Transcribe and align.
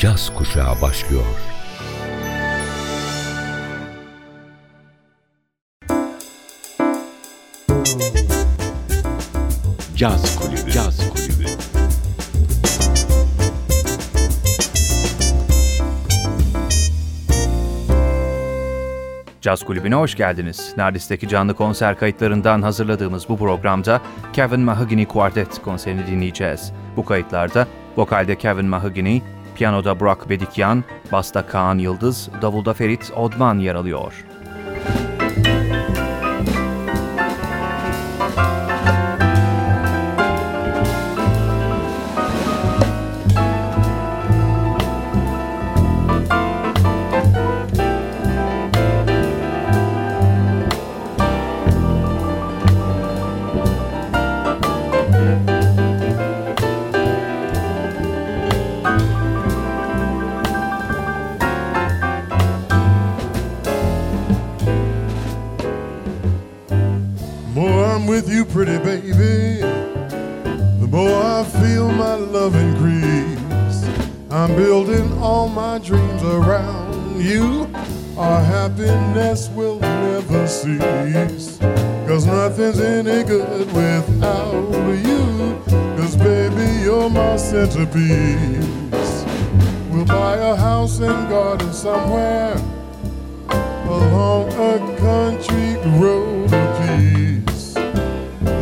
caz 0.00 0.34
kuşağı 0.34 0.82
başlıyor. 0.82 1.24
Caz 9.96 10.38
Kulübü. 10.38 10.70
Caz 10.70 11.10
Kulübü. 11.10 11.46
Caz 19.40 19.64
Kulübü'ne 19.64 19.94
hoş 19.94 20.14
geldiniz. 20.14 20.74
Nardis'teki 20.76 21.28
canlı 21.28 21.54
konser 21.54 21.98
kayıtlarından 21.98 22.62
hazırladığımız 22.62 23.28
bu 23.28 23.38
programda 23.38 24.00
Kevin 24.32 24.60
Mahogany 24.60 25.04
Quartet 25.04 25.62
konserini 25.62 26.06
dinleyeceğiz. 26.06 26.72
Bu 26.96 27.04
kayıtlarda 27.04 27.66
vokalde 27.96 28.38
Kevin 28.38 28.66
Mahogany, 28.66 29.20
Piyanoda 29.60 30.00
Burak 30.00 30.28
Bedikyan, 30.30 30.84
Basta 31.12 31.46
Kaan 31.46 31.78
Yıldız, 31.78 32.28
Davulda 32.42 32.74
Ferit 32.74 33.12
Odman 33.16 33.58
yer 33.58 33.74
alıyor. 33.74 34.24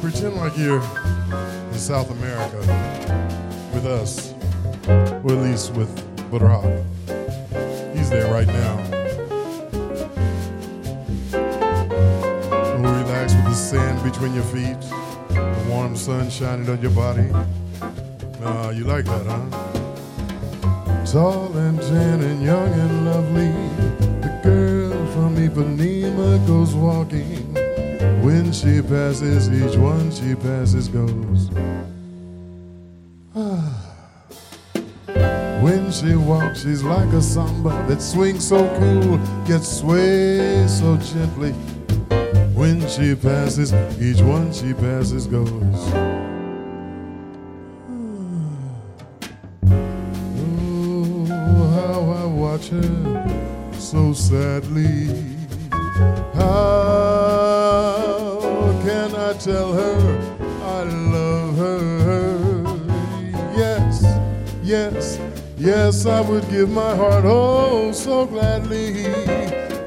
Pretend 0.04 0.36
like 0.36 0.58
you're 0.58 0.82
in 1.72 1.78
South 1.78 2.10
America 2.10 2.58
with 3.72 3.86
us, 3.86 4.34
or 4.86 5.32
at 5.32 5.38
least 5.42 5.72
with 5.72 5.88
Burak. 6.30 6.84
He's 7.96 8.10
there 8.10 8.30
right 8.30 8.46
now. 8.46 8.76
Relax 12.76 13.34
with 13.34 13.44
the 13.46 13.54
sand 13.54 14.02
between 14.04 14.34
your 14.34 14.44
feet, 14.44 14.78
the 15.30 15.66
warm 15.70 15.96
sun 15.96 16.28
shining 16.28 16.68
on 16.68 16.82
your 16.82 16.90
body. 16.90 17.30
Uh, 18.42 18.72
you 18.76 18.84
like 18.84 19.06
that, 19.06 19.24
huh? 19.24 19.46
Tall 21.10 21.56
and 21.56 21.80
tan 21.80 22.20
and 22.20 22.42
young 22.42 22.72
and 22.74 23.06
lovely, 23.06 23.52
the 24.20 24.40
girl 24.42 25.06
from 25.12 25.36
Ipanema 25.36 26.46
goes 26.46 26.74
walking. 26.74 27.43
When 28.24 28.52
she 28.54 28.80
passes, 28.80 29.50
each 29.52 29.76
one 29.76 30.10
she 30.10 30.34
passes 30.34 30.88
goes. 30.88 31.50
Ah. 33.36 33.68
When 35.60 35.92
she 35.92 36.14
walks, 36.14 36.62
she's 36.62 36.82
like 36.82 37.12
a 37.12 37.20
samba 37.20 37.84
that 37.86 38.00
swings 38.00 38.48
so 38.48 38.66
cool, 38.78 39.20
yet 39.46 39.62
sways 39.62 40.78
so 40.78 40.96
gently. 40.96 41.52
When 42.54 42.88
she 42.88 43.14
passes, 43.14 43.74
each 44.00 44.22
one 44.22 44.54
she 44.54 44.72
passes 44.72 45.26
goes. 45.26 45.92
Oh, 50.40 51.26
how 51.76 52.00
I 52.10 52.24
watch 52.24 52.68
her 52.68 53.70
so 53.78 54.14
sadly. 54.14 55.33
Tell 59.40 59.72
her 59.74 60.38
I 60.62 60.82
love 60.84 61.56
her? 61.58 62.64
Yes, 63.54 64.02
yes, 64.62 65.18
yes, 65.58 66.06
I 66.06 66.20
would 66.22 66.48
give 66.48 66.70
my 66.70 66.96
heart 66.96 67.24
oh 67.26 67.92
so 67.92 68.26
gladly. 68.26 69.04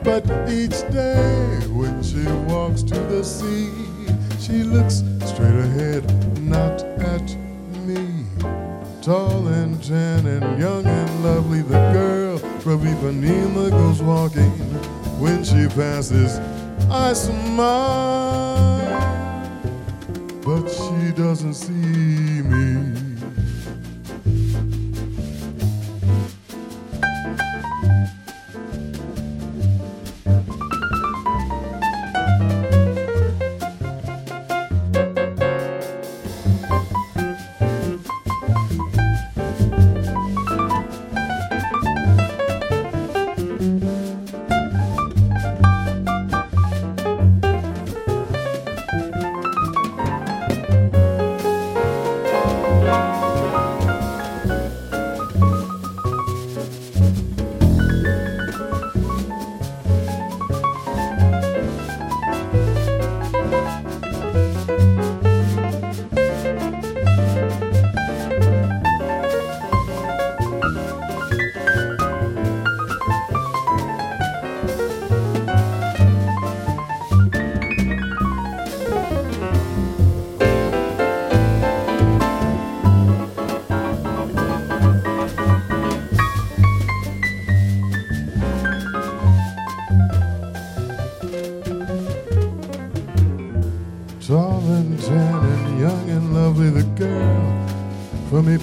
But 0.04 0.24
each 0.50 0.80
day 0.92 1.60
when 1.70 2.04
she 2.04 2.24
walks 2.52 2.84
to 2.84 2.96
the 2.96 3.24
sea, 3.24 3.72
she 4.40 4.64
looks 4.64 5.04
straight 5.26 5.60
ahead, 5.68 6.04
not 6.42 6.84
at 7.00 7.36
me. 7.86 8.26
Tall 9.02 9.48
and 9.48 9.84
tan 9.84 10.26
and 10.28 10.60
young 10.60 10.86
and 10.86 11.24
lovely, 11.24 11.62
the 11.62 11.80
girl 11.94 12.38
from 12.60 12.82
Ipanema 12.82 13.70
goes 13.72 14.02
walking. 14.02 14.52
When 15.20 15.44
she 15.44 15.68
passes, 15.76 16.38
I 16.92 17.14
smile, 17.14 18.57
doesn't 21.18 21.56
see 21.56 21.72
me. 21.72 22.97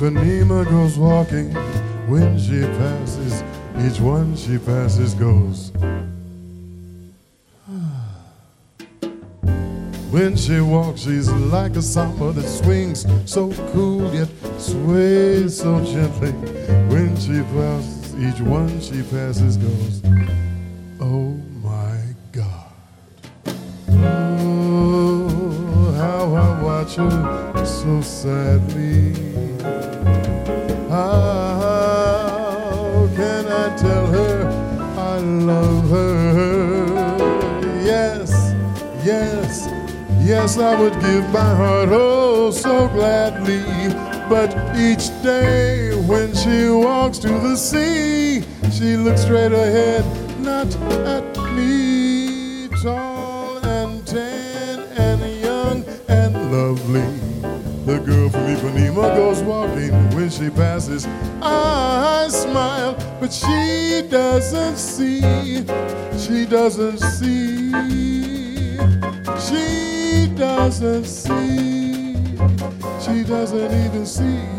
Ipanema 0.05 0.67
goes 0.67 0.99
walking. 0.99 1.51
When 2.11 2.39
she 2.39 2.61
passes, 2.61 3.43
each 3.81 3.99
one 4.01 4.37
she 4.37 4.59
passes 4.59 5.15
goes. 5.15 5.73
When 10.11 10.37
she 10.37 10.61
walks, 10.61 11.05
she's 11.05 11.31
like 11.31 11.75
a 11.77 11.83
samba 11.83 12.33
that 12.33 12.47
swings 12.47 13.07
so 13.25 13.51
cool 13.73 14.15
yet 14.15 14.29
sways 14.59 15.57
so 15.57 15.83
gently. 15.83 16.33
When 16.93 17.17
she 17.17 17.41
passes, 17.55 18.15
each 18.17 18.43
one 18.43 18.79
she 18.83 19.03
passes 19.05 19.57
goes. 19.57 20.03
Oh 21.01 21.31
my 21.65 21.99
God. 22.31 22.73
Oh, 23.89 25.93
how 25.97 26.35
I 26.35 26.63
watch 26.63 26.97
her 26.97 27.65
so 27.65 28.03
sadly. 28.03 29.14
Love 35.47 35.91
her? 35.91 37.17
Yes, 37.85 38.31
yes, 39.05 39.69
yes, 40.21 40.59
I 40.59 40.81
would 40.81 40.95
give 41.01 41.29
my 41.31 41.55
heart 41.55 41.91
oh 41.93 42.51
so 42.51 42.89
gladly. 42.89 43.63
But 44.29 44.51
each 44.77 45.09
day 45.23 45.93
when 46.07 46.35
she 46.35 46.71
walks 46.71 47.19
to 47.19 47.29
the 47.29 47.57
sea, 47.57 48.43
she 48.73 48.97
looks 48.97 49.23
straight 49.23 49.53
ahead, 49.53 50.05
not 50.41 50.75
at 51.07 51.34
The 57.85 57.99
girl 57.99 58.31
from 58.31 58.47
Ipanema 58.47 59.15
goes 59.15 59.43
walking 59.43 59.93
when 60.17 60.31
she 60.31 60.49
passes. 60.49 61.07
I 61.43 62.29
smile, 62.31 62.95
but 63.21 63.31
she 63.31 64.07
doesn't 64.09 64.79
see. 64.79 65.21
She 66.17 66.47
doesn't 66.47 66.99
see. 66.99 67.71
She 69.39 70.29
doesn't 70.35 71.05
see. 71.05 72.15
She 73.05 73.23
doesn't 73.23 73.73
even 73.85 74.07
see 74.07 74.54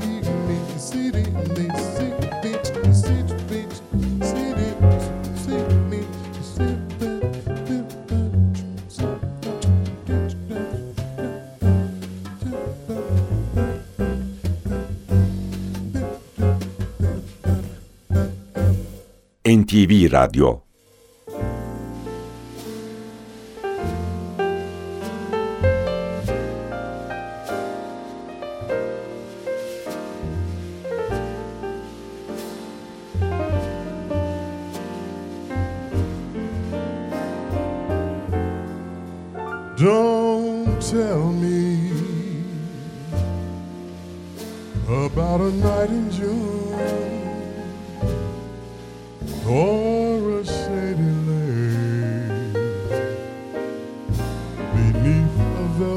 NTV 19.85 20.09
Radyo 20.09 20.61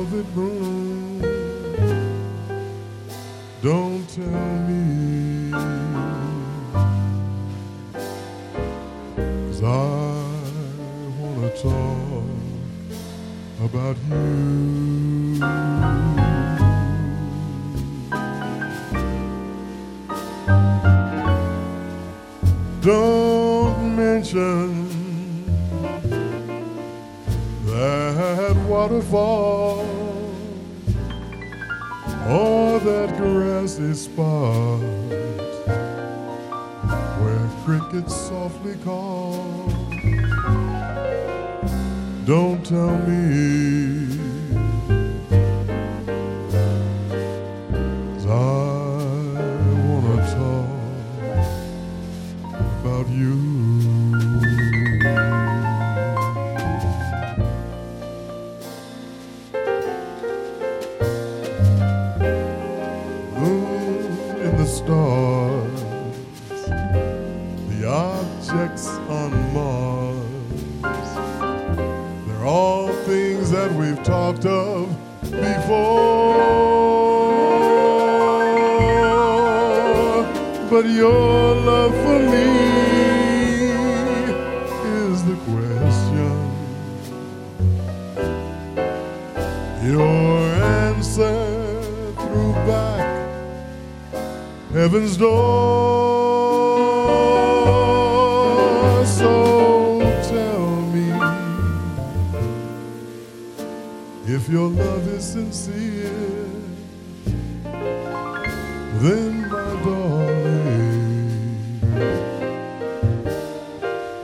velvet 0.09 0.27
room. 0.35 1.21
Don't 3.63 4.07
tell 4.09 4.25
me, 4.69 5.51
'cause 9.47 9.63
I 9.63 9.67
wanna 11.19 11.51
talk 11.63 12.25
about 13.65 13.97
you. 14.09 14.27
Don't 22.81 23.97
mention 23.97 24.89
that 27.67 28.57
waterfall 28.69 29.68
grassy 33.69 33.93
spot 33.93 34.81
where 37.21 37.51
crickets 37.65 38.15
softly 38.15 38.77
call. 38.83 39.69
Don't 42.25 42.65
tell 42.65 42.97
me. 43.07 43.68
Heaven's 95.09 95.17
door. 95.17 96.69
So 99.07 100.01
tell 100.29 100.67
me 100.93 101.09
if 104.27 104.49
your 104.49 104.69
love 104.69 105.09
is 105.09 105.25
sincere, 105.25 106.11
then 109.01 109.49
my 109.49 109.83
darling, 109.85 111.31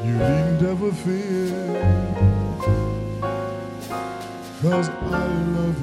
you 0.05 0.13
needn't 0.13 0.63
ever 0.63 0.93
fear. 0.93 1.53
Cause 4.63 4.89
I 4.89 5.27
love 5.57 5.74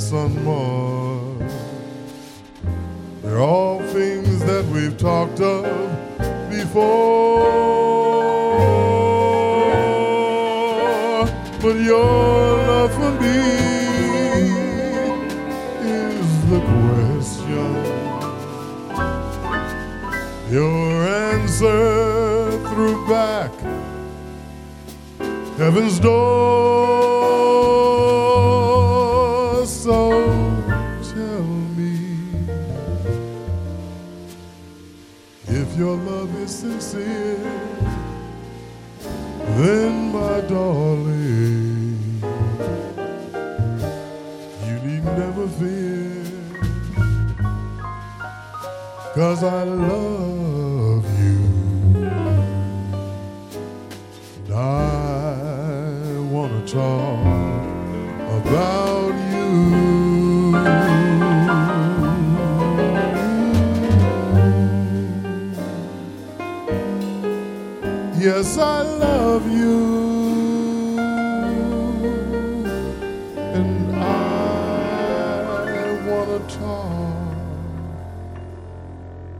stars, 0.00 0.10
the 0.10 0.28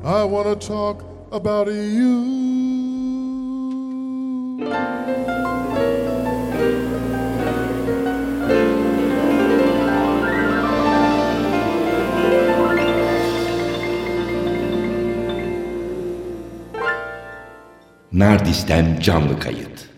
I 0.07 0.23
wanna 0.25 0.55
talk 0.57 1.03
about 1.33 1.67
you. 1.69 2.35
Nardis'ten 18.13 19.01
canlı 19.01 19.41
kayıt. 19.41 19.94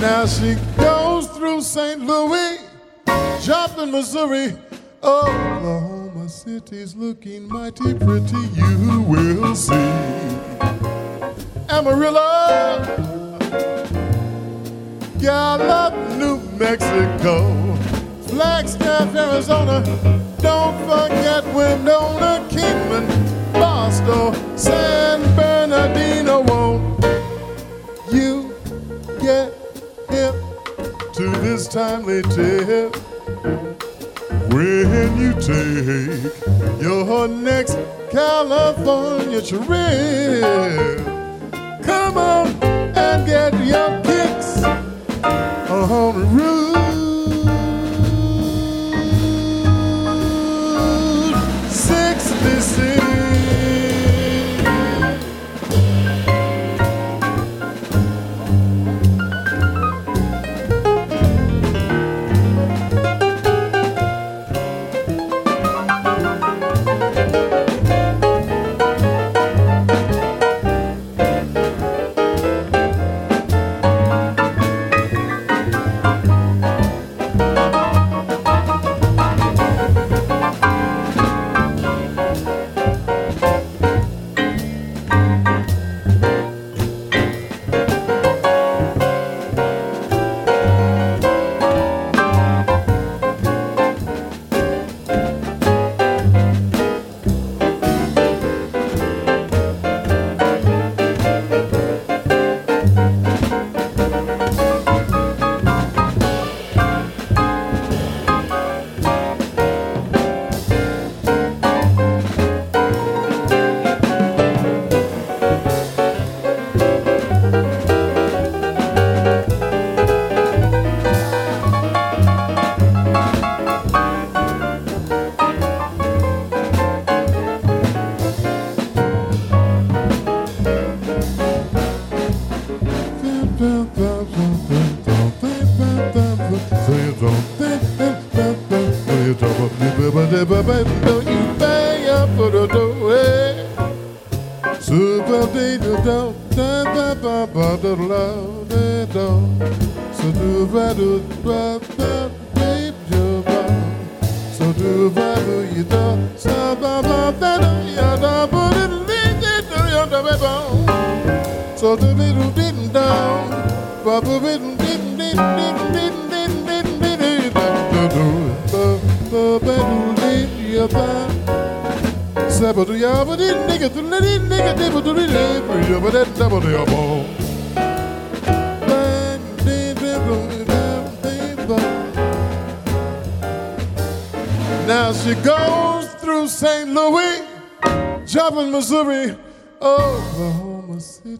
Now 0.00 0.24
she 0.24 0.54
goes 0.78 1.28
through 1.28 1.60
St. 1.60 2.00
Louis, 2.00 2.58
Joplin, 3.42 3.90
Missouri. 3.92 4.56
Oklahoma 5.02 6.26
City's 6.26 6.96
looking 6.96 7.46
mighty 7.46 7.92
pretty, 7.92 8.40
you 8.56 9.02
will 9.06 9.54
see. 9.54 9.74
Amarillo, 11.68 12.82
Gallup, 15.18 15.94
New 16.16 16.40
Mexico, 16.58 17.76
Flagstaff, 18.26 19.14
Arizona. 19.14 19.82
Don't 20.40 20.78
forget 20.88 21.44
Winona, 21.54 22.42
Kingman, 22.48 23.06
Barstow, 23.52 24.32
San 24.56 25.20
Bernardino. 25.36 26.59
To 31.20 31.28
this 31.40 31.68
timely 31.68 32.22
tip? 32.22 32.96
when 34.54 35.18
you 35.20 35.34
take 35.34 36.32
your 36.80 37.28
next 37.28 37.76
California 38.10 39.42
trip. 39.42 41.04
Come 41.84 42.16
on 42.16 42.46
and 42.96 43.26
get 43.26 43.52
your 43.66 44.00
kicks 44.02 44.64
on 45.68 46.34
Route 46.34 46.76
66. 51.70 53.09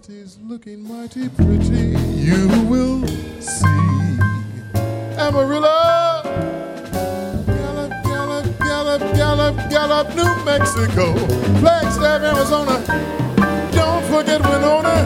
Oklahoma 0.00 0.28
City's 0.28 0.38
looking 0.46 0.82
mighty 0.82 1.28
pretty. 1.28 1.98
You 2.16 2.48
will 2.68 3.06
see 3.40 3.66
Amarillo, 5.18 6.22
Gallup, 7.46 7.90
Gallup, 8.04 8.58
Gallup, 8.58 9.14
Gallup, 9.14 9.70
Gallup, 9.70 10.16
New 10.16 10.44
Mexico, 10.44 11.14
Flagstaff, 11.60 12.22
Arizona. 12.22 12.80
Don't 13.72 14.04
forget 14.06 14.40
Winona, 14.40 14.96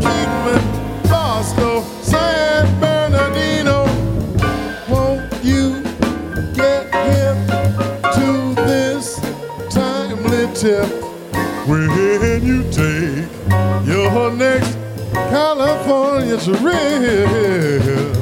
Kingman, 0.00 0.62
Barstow, 1.08 1.82
San 2.02 2.80
Bernardino. 2.80 3.86
Won't 4.88 5.32
you 5.44 5.82
get 6.54 6.92
him 6.94 7.46
to 8.12 8.54
this 8.62 9.20
timely 9.70 10.52
tip 10.54 10.88
when 11.66 11.90
you 12.44 12.62
take 12.70 12.91
California 16.32 17.28
trip? 17.82 18.16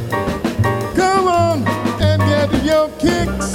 Come 0.96 1.28
on 1.28 1.62
and 2.02 2.20
get 2.22 2.50
your 2.64 2.88
kicks 2.98 3.54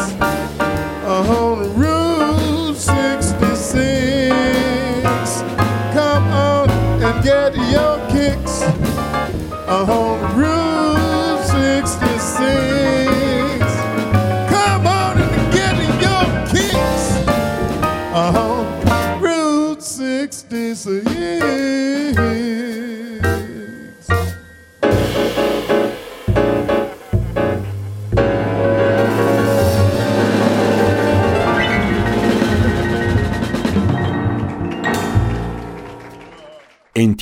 on 1.04 1.78
Route 1.78 2.78
66. 2.78 5.42
Come 5.94 6.24
on 6.32 6.70
and 7.04 7.22
get 7.24 7.54
your 7.70 8.05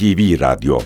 NTV 0.04 0.38
Radyo 0.38 0.84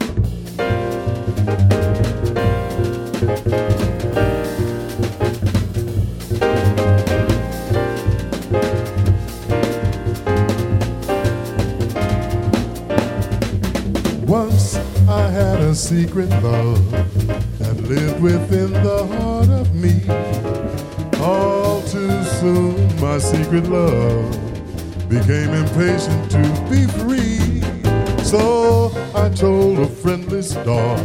Once 14.27 14.75
I 15.10 15.27
had 15.30 15.62
a 15.62 15.73
secret 15.73 16.30
love 16.43 16.91
that 17.58 17.75
lived 17.89 18.21
within 18.21 18.71
the 18.71 19.08
heart 19.17 19.49
of 19.49 19.73
me. 19.73 20.03
All 21.19 21.82
too 21.82 22.23
soon, 22.39 23.01
my 23.01 23.17
secret 23.17 23.67
love 23.67 24.30
became 25.10 25.49
impatient 25.56 26.30
to 26.30 26.67
be 26.69 26.86
free. 26.99 27.63
So 28.23 28.87
star 30.47 30.95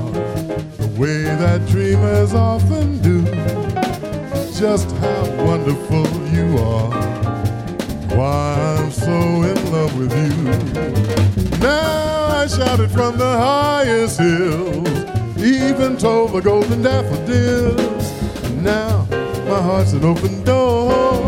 the 0.78 0.88
way 0.96 1.22
that 1.22 1.66
dreamers 1.66 2.32
often 2.32 2.98
do, 3.02 3.22
just 4.54 4.88
how 4.98 5.24
wonderful 5.44 6.06
you 6.28 6.58
are. 6.58 6.90
Why 8.16 8.76
I'm 8.78 8.90
so 8.92 9.10
in 9.10 9.72
love 9.72 9.98
with 9.98 10.12
you. 10.22 11.58
Now 11.58 12.42
I 12.42 12.46
shouted 12.46 12.90
from 12.92 13.18
the 13.18 13.36
highest 13.36 14.20
hills, 14.20 15.42
even 15.42 15.96
told 15.96 16.32
the 16.32 16.40
golden 16.40 16.82
daffodils. 16.82 18.12
Now 18.62 19.06
my 19.48 19.60
heart's 19.60 19.92
an 19.92 20.04
open 20.04 20.44
door. 20.44 21.24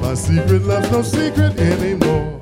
My 0.00 0.14
secret 0.14 0.62
love's 0.62 0.90
no 0.90 1.02
secret 1.02 1.58
anymore. 1.58 2.33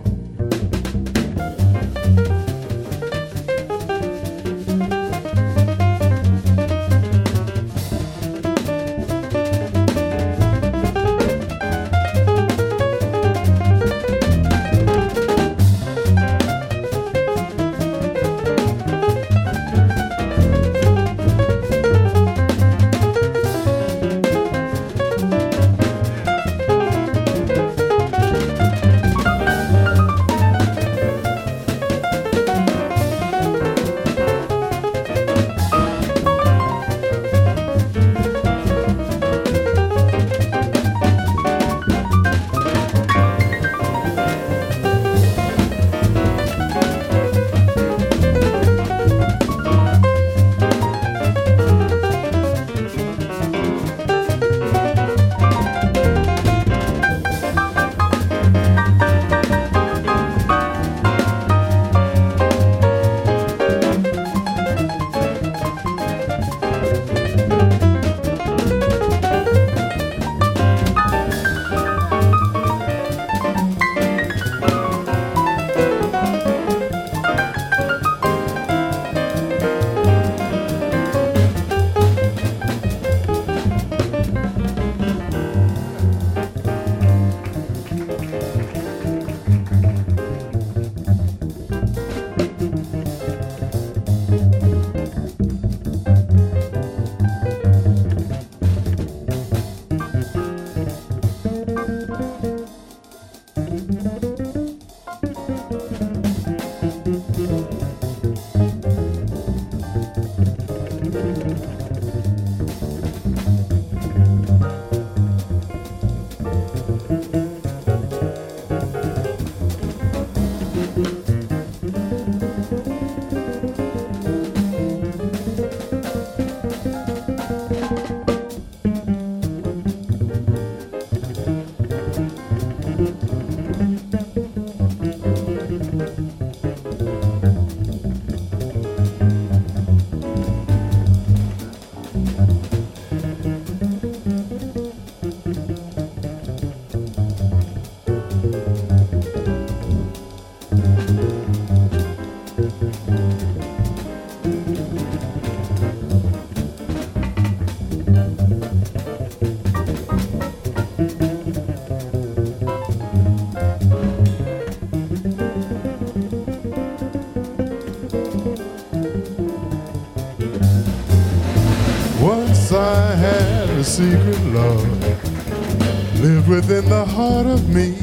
My 173.82 173.88
secret 173.88 174.40
love 174.54 176.20
lived 176.20 176.48
within 176.48 176.88
the 176.88 177.04
heart 177.04 177.46
of 177.46 177.68
me. 177.68 177.96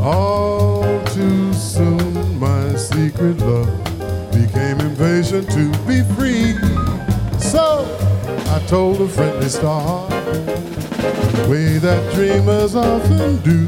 All 0.00 0.84
too 1.06 1.52
soon, 1.52 2.38
my 2.38 2.76
secret 2.76 3.36
love 3.38 3.68
became 4.30 4.78
impatient 4.78 5.50
to 5.50 5.64
be 5.88 6.02
free. 6.14 6.54
So 7.40 7.84
I 8.54 8.64
told 8.68 9.00
a 9.00 9.08
friendly 9.08 9.48
star, 9.48 10.08
the 10.08 11.46
way 11.50 11.78
that 11.78 12.14
dreamers 12.14 12.76
often 12.76 13.38
do, 13.38 13.66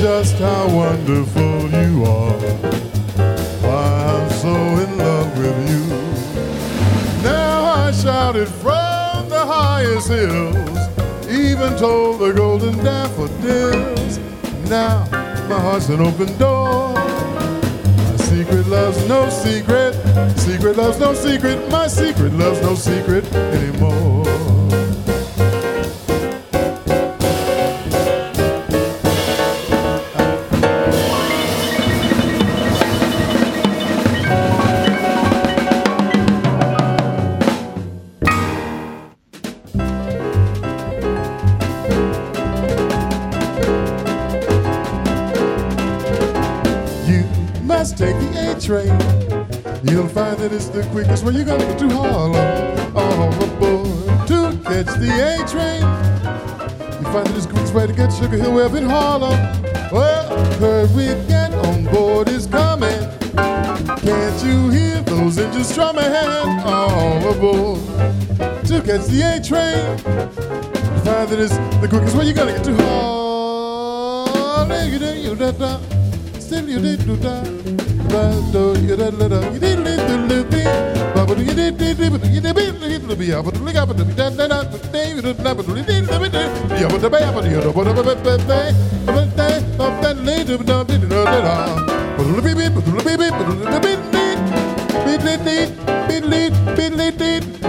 just 0.00 0.34
how 0.38 0.66
wonderful 0.74 1.70
you 1.70 2.04
are. 2.04 2.36
Why 3.62 3.86
I'm 4.10 4.28
so 4.42 4.54
in 4.82 4.98
love 4.98 5.38
with 5.38 5.58
you. 5.70 7.22
Now 7.22 7.86
I 7.86 7.92
shouted 7.92 8.48
from 8.48 8.74
the 8.74 8.85
highest 9.62 10.08
hills, 10.08 11.28
even 11.28 11.76
told 11.76 12.20
the 12.20 12.32
golden 12.32 12.76
daffodils. 12.84 14.18
Now 14.68 15.04
my 15.48 15.60
heart's 15.60 15.88
an 15.88 16.00
open 16.00 16.36
door. 16.38 16.94
My 16.94 18.16
secret 18.16 18.66
love's 18.66 19.08
no 19.08 19.28
secret. 19.30 19.94
Secret 20.38 20.76
love's 20.76 20.98
no 20.98 21.14
secret. 21.14 21.70
My 21.70 21.86
secret 21.86 22.32
love's 22.32 22.60
no 22.62 22.74
secret 22.74 23.24
anymore. 23.32 24.55
Train. 48.66 48.88
You'll 49.84 50.08
find 50.08 50.36
that 50.38 50.50
it's 50.52 50.66
the 50.66 50.82
quickest 50.90 51.22
way 51.22 51.34
you're 51.34 51.44
gonna 51.44 51.64
get 51.64 51.78
to 51.78 51.88
Harlem. 51.88 52.34
Oh, 52.96 53.30
All 53.30 53.44
aboard 53.44 54.26
to 54.26 54.58
catch 54.64 54.90
the 54.98 55.12
A 55.22 55.46
train. 55.46 55.82
You 56.98 57.06
find 57.12 57.24
that 57.28 57.36
it's 57.36 57.46
the 57.46 57.52
quickest 57.52 57.74
way 57.74 57.86
to 57.86 57.92
get 57.92 58.12
Sugar 58.12 58.36
Hill 58.36 58.52
Web 58.52 58.74
in 58.74 58.90
Harlem. 58.90 59.38
Well, 59.92 60.44
hurry, 60.58 61.14
get 61.28 61.54
on 61.54 61.84
board 61.84 62.28
is 62.28 62.48
coming. 62.48 63.06
Can't 63.36 64.44
you 64.44 64.70
hear 64.70 65.00
those 65.02 65.38
engines 65.38 65.68
strumming? 65.68 66.02
Oh, 66.04 66.64
All 66.66 67.30
aboard 67.30 67.78
to 68.66 68.82
catch 68.82 69.06
the 69.06 69.22
A 69.30 69.40
train. 69.40 69.86
You 70.74 71.00
find 71.06 71.28
that 71.30 71.38
it's 71.38 71.56
the 71.80 71.86
quickest 71.88 72.16
way 72.16 72.24
you're 72.24 72.34
gonna 72.34 72.50
get 72.52 72.64
to 72.64 72.74
Harlem. 72.74 72.96
Still 76.40 76.68
you 76.68 76.80
did 76.80 77.06
do 77.06 77.14
that. 77.16 77.75
But 78.08 78.52
do 78.52 78.80
you 78.80 78.96
did 78.96 79.14
little 79.14 79.52
you 79.52 79.58
did 79.58 79.78
little 79.80 80.20
little 80.26 80.44
bit. 80.50 80.66
But 81.14 81.38
you 81.38 81.54
did 81.54 81.78
did 81.78 81.98
did 81.98 82.12
you 82.34 82.40
did 82.40 82.54
bit 82.54 82.80
little 82.80 83.16
bit. 83.16 83.44
But 83.44 83.60
look 83.60 83.74
up 83.74 83.90
at 83.90 83.96
the 83.96 84.04
that 84.04 84.36
that 84.36 84.48
that 84.48 84.70
but 84.70 84.92
they 84.92 85.14
you 85.14 85.22
did 85.22 85.38
not 85.40 85.56
but 85.56 85.68
you 85.68 85.74
did 85.82 86.06
the 86.06 86.18
bit. 86.18 86.34
Yeah, 86.80 86.88
but 86.88 87.00
the 87.00 87.10
bay 87.10 87.30
but 87.34 87.44
you 87.44 87.60
know 87.60 87.72
but 87.72 87.84
but 87.94 88.04
but 88.04 88.24
but 88.24 88.40
they 88.46 88.72
but 89.06 89.36
they 89.36 89.56
of 89.82 89.94
that 90.02 90.16
little 90.18 90.58
bit 90.58 90.70
of 90.70 90.90
it 90.90 91.02
no 91.08 91.24
that. 91.24 92.16
But 92.16 92.24
the 92.24 92.42
baby 92.42 92.68
but 92.74 92.84
the 92.84 92.92
baby 93.02 93.28
but 93.30 93.46
the 93.46 93.80
bit 93.80 94.00
bit 94.14 94.38
bit 95.04 95.20
bit 95.24 95.44
bit 95.44 95.70
bit 96.06 96.22
bit 96.22 96.76
bit 96.76 97.06
bit 97.16 97.46
bit 97.50 97.66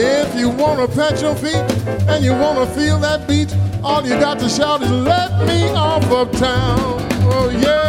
If 0.00 0.34
you 0.38 0.50
wanna 0.50 0.86
pat 0.88 1.22
your 1.22 1.34
feet 1.34 1.56
and 2.08 2.24
you 2.24 2.32
wanna 2.32 2.66
feel 2.66 2.98
that 2.98 3.26
beat, 3.26 3.54
all 3.82 4.04
you 4.04 4.18
got 4.20 4.38
to 4.40 4.48
shout 4.48 4.82
is 4.82 4.90
let 4.90 5.46
me 5.46 5.68
off 5.70 6.04
of 6.10 6.30
town. 6.32 6.78
Oh 7.32 7.50
yeah. 7.50 7.87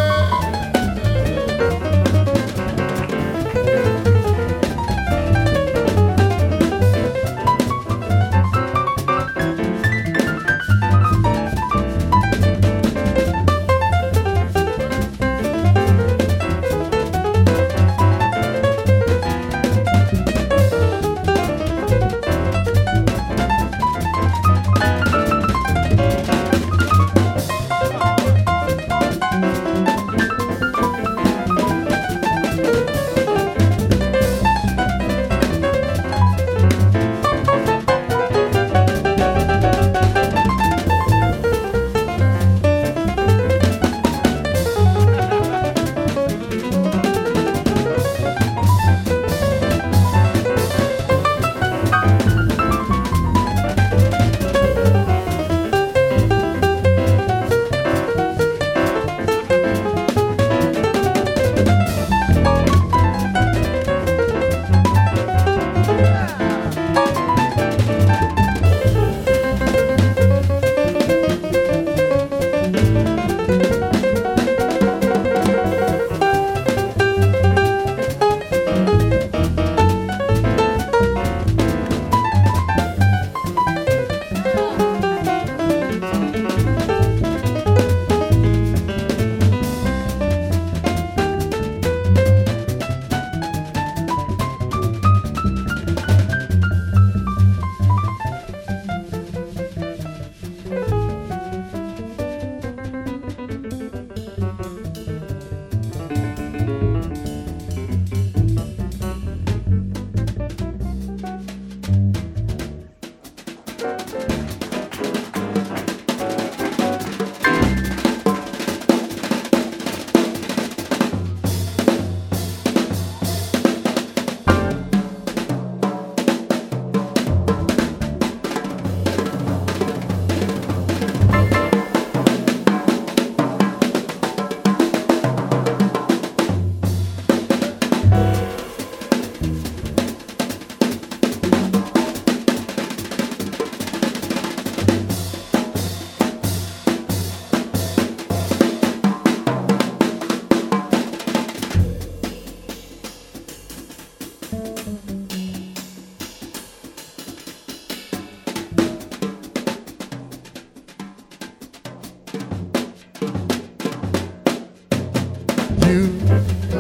You 165.89 166.05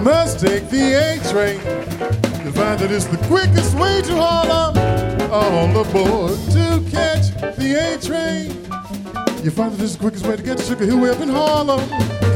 must 0.03 0.39
take 0.39 0.69
the 0.69 0.93
A 0.93 1.17
train. 1.31 1.59
You'll 2.43 2.53
find 2.53 2.79
that 2.79 2.91
it's 2.91 3.05
the 3.05 3.17
quickest 3.25 3.73
way 3.75 4.03
to 4.03 4.15
Harlem. 4.15 4.77
All 5.31 5.81
aboard 5.81 6.37
to 6.51 6.79
catch 6.91 7.33
the 7.57 7.73
A 7.73 7.97
train. 7.97 8.51
You 9.43 9.49
find 9.49 9.73
that 9.73 9.81
it's 9.81 9.93
the 9.93 9.99
quickest 9.99 10.27
way 10.27 10.35
to 10.35 10.43
get 10.43 10.59
to 10.59 10.63
Sugar 10.63 10.85
Hill 10.85 10.99
way 10.99 11.09
up 11.09 11.21
in 11.21 11.29
Harlem. 11.29 11.79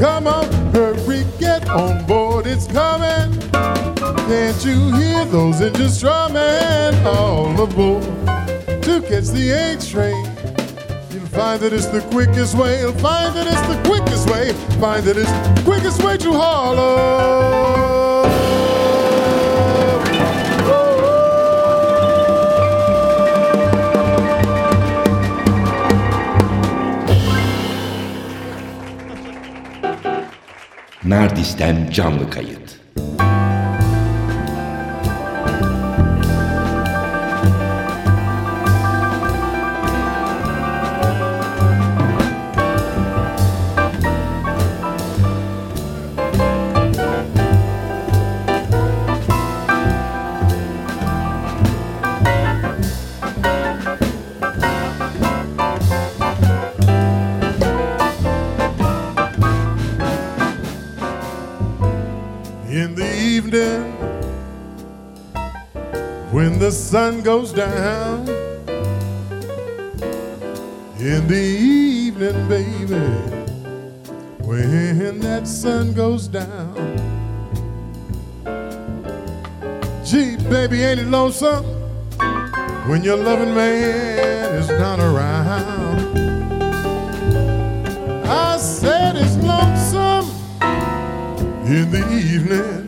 Come 0.00 0.26
on, 0.26 0.46
hurry, 0.72 1.24
get 1.38 1.68
on 1.68 2.04
board, 2.06 2.48
it's 2.48 2.66
coming. 2.66 3.30
Can't 3.52 4.64
you 4.64 4.90
hear 4.96 5.24
those 5.26 5.60
engines 5.60 6.00
drumming? 6.00 7.06
All 7.06 7.62
aboard 7.62 8.02
to 8.82 9.00
catch 9.00 9.28
the 9.28 9.50
A 9.52 9.76
train. 9.76 10.23
Find 11.34 11.60
that 11.62 11.72
it's 11.72 11.86
the 11.86 12.00
quickest 12.12 12.54
way. 12.54 12.80
Find 13.02 13.34
that 13.34 13.48
it's 13.48 13.60
the 13.66 13.82
quickest 13.88 14.30
way. 14.30 14.52
Find 14.78 15.02
that 15.04 15.16
it's 15.16 15.32
the 15.32 15.62
quickest 15.64 16.00
way 16.04 16.16
to 16.16 16.32
Harlem. 16.32 17.94
Nardis'ten 31.04 31.90
canlı 31.90 32.30
kayıt. 32.30 32.63
Sun 66.94 67.22
goes 67.22 67.52
down. 67.52 68.28
In 71.00 71.26
the 71.26 71.44
evening, 71.44 72.48
baby, 72.48 73.00
when 74.46 75.18
that 75.18 75.48
sun 75.48 75.92
goes 75.92 76.28
down. 76.28 76.76
Gee, 80.04 80.36
baby, 80.48 80.84
ain't 80.84 81.00
it 81.00 81.08
lonesome 81.08 81.64
when 82.88 83.02
your 83.02 83.16
loving 83.16 83.56
man 83.56 84.54
is 84.54 84.68
not 84.68 85.00
around? 85.00 85.98
I 88.24 88.56
said 88.56 89.16
it's 89.16 89.36
lonesome 89.38 90.30
in 91.66 91.90
the 91.90 92.06
evening, 92.12 92.83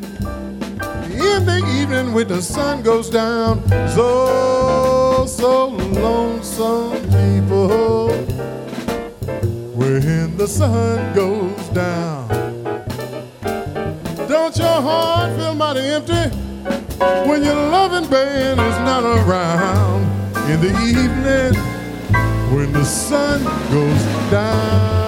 in 1.49 1.61
the 1.61 1.81
evening 1.81 2.13
when 2.13 2.29
the 2.29 2.43
sun 2.43 2.83
goes 2.83 3.09
down. 3.11 3.63
So, 3.89 5.25
so 5.27 5.69
lonesome 5.69 6.93
people 7.11 8.09
when 9.75 10.37
the 10.37 10.47
sun 10.47 11.15
goes 11.15 11.69
down. 11.69 12.29
Don't 14.29 14.57
your 14.57 14.81
heart 14.89 15.37
feel 15.37 15.55
mighty 15.55 15.81
empty 15.81 16.37
when 17.29 17.45
your 17.45 17.55
loving 17.55 18.09
band 18.11 18.61
is 18.61 18.79
not 18.81 19.05
around 19.05 20.03
in 20.51 20.61
the 20.61 20.73
evening 20.83 21.55
when 22.55 22.73
the 22.73 22.85
sun 22.85 23.43
goes 23.71 24.31
down? 24.31 25.06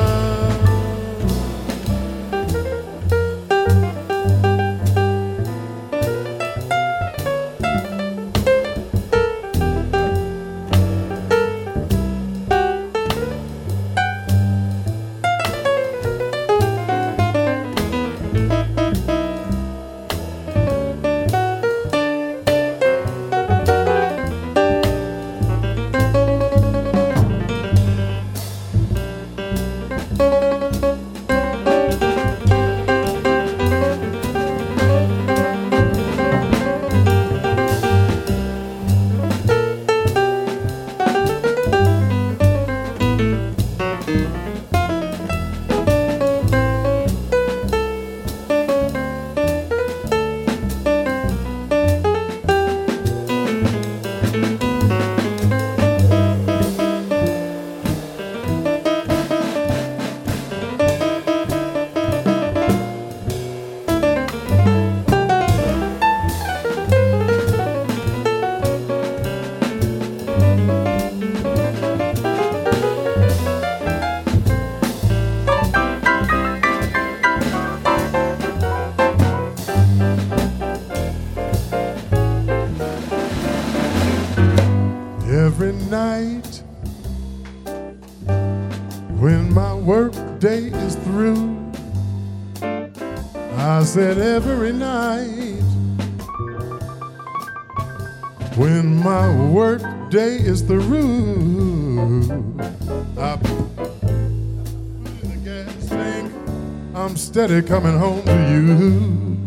Steady 107.38 107.62
coming 107.62 107.96
home 107.96 108.20
to 108.24 108.36
you. 108.50 109.38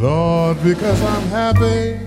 Lord, 0.00 0.60
because 0.64 1.00
I'm 1.00 1.28
happy 1.28 2.00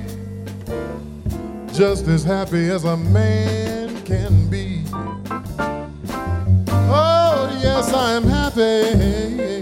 just 1.71 2.07
as 2.09 2.25
happy 2.25 2.69
as 2.69 2.83
a 2.83 2.97
man 2.97 4.03
can 4.03 4.49
be. 4.49 4.83
Oh, 6.91 7.57
yes, 7.63 7.93
I 7.93 8.15
am 8.17 8.23
happy, 8.23 9.61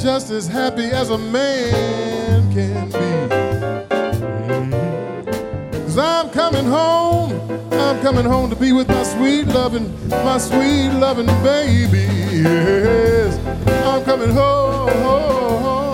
just 0.00 0.30
as 0.30 0.46
happy 0.46 0.84
as 0.92 1.10
a 1.10 1.18
man 1.18 2.52
can 2.52 2.90
be. 2.92 3.35
Coming 6.50 6.66
home, 6.66 7.32
I'm 7.72 8.00
coming 8.02 8.24
home 8.24 8.50
to 8.50 8.54
be 8.56 8.70
with 8.70 8.86
my 8.86 9.02
sweet 9.02 9.48
loving, 9.48 9.92
my 10.08 10.38
sweet 10.38 10.90
loving 10.90 11.26
baby. 11.42 12.06
Yes, 12.40 13.36
I'm 13.84 14.04
coming 14.04 14.30
home. 14.30 15.85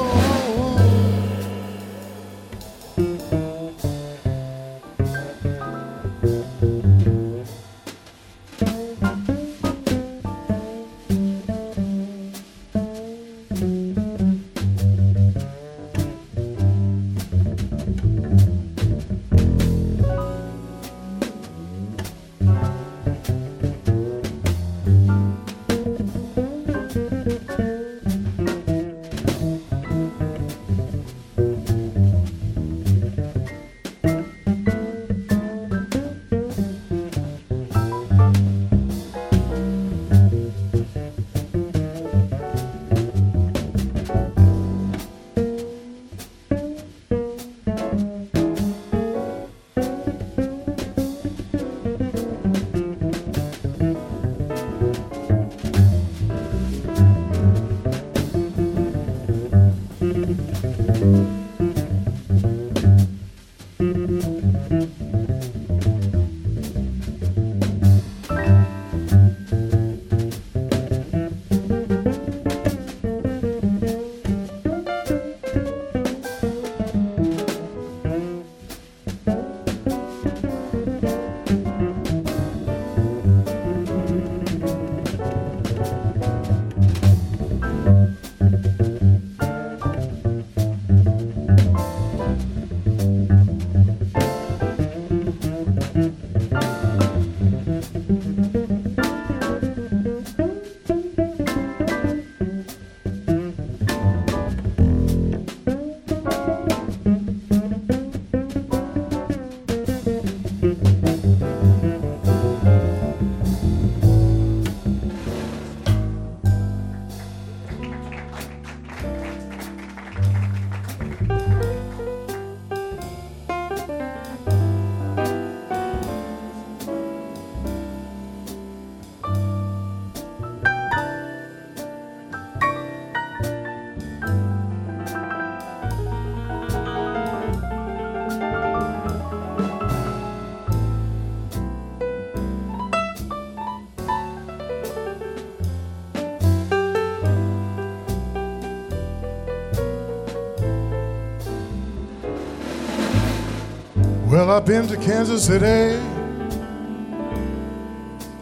Well, 154.43 154.57
I've 154.57 154.67
been 154.67 154.89
to 154.89 154.97
Kansas 154.97 155.47
City. 155.47 155.97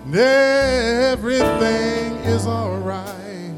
And 0.07 0.17
everything 0.17 2.15
is 2.25 2.47
alright. 2.47 3.53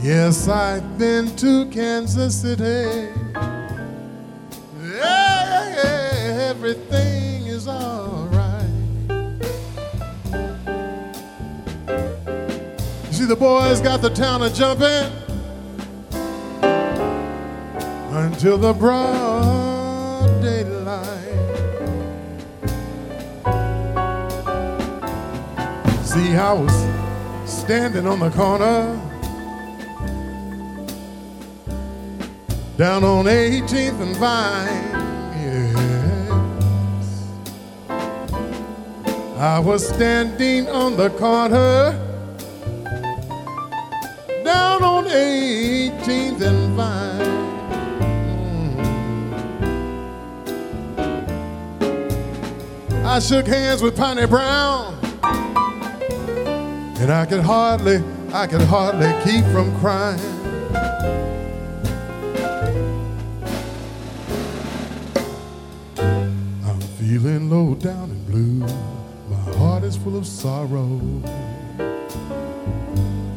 Yes, 0.00 0.48
I've 0.48 0.98
been 0.98 1.36
to 1.36 1.66
Kansas 1.66 2.40
City. 2.40 3.10
Yeah, 4.82 6.48
everything 6.48 7.48
is 7.48 7.68
alright. 7.68 8.64
You 13.08 13.12
see, 13.12 13.26
the 13.26 13.36
boys 13.38 13.82
got 13.82 14.00
the 14.00 14.08
town 14.08 14.40
a 14.40 14.48
jumping 14.48 15.17
until 18.38 18.56
the 18.56 18.72
broad 18.72 20.40
daylight. 20.40 21.08
See, 26.04 26.36
I 26.36 26.52
was 26.52 27.50
standing 27.50 28.06
on 28.06 28.20
the 28.20 28.30
corner 28.30 28.94
down 32.76 33.02
on 33.02 33.24
18th 33.24 34.00
and 34.00 34.16
Vine. 34.18 34.84
I 39.36 39.58
was 39.58 39.88
standing 39.88 40.68
on 40.68 40.96
the 40.96 41.10
corner 41.10 42.07
I 53.08 53.20
shook 53.20 53.46
hands 53.46 53.80
with 53.80 53.96
Piney 53.96 54.26
Brown, 54.26 54.94
and 57.00 57.10
I 57.10 57.24
could 57.24 57.40
hardly, 57.40 58.02
I 58.34 58.46
could 58.46 58.60
hardly 58.60 59.10
keep 59.24 59.44
from 59.46 59.74
crying. 59.80 60.20
I'm 65.98 66.80
feeling 66.98 67.48
low 67.48 67.74
down 67.76 68.10
and 68.10 68.26
blue. 68.26 68.66
My 69.30 69.56
heart 69.56 69.84
is 69.84 69.96
full 69.96 70.18
of 70.18 70.26
sorrow. 70.26 71.00